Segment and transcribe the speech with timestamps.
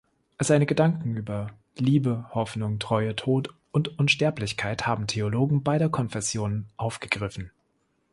[0.39, 7.51] Seine Gedanken über Liebe, Hoffnung, Treue, Tod und Unsterblichkeit haben Theologen beider Konfessionen aufgegriffen.